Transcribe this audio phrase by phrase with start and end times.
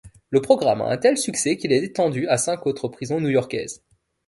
[0.31, 3.83] Le programme a un tel succès qu'il est étendu à cinq autres prisons new-yorkaises.